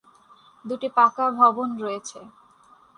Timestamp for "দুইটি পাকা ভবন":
0.65-1.69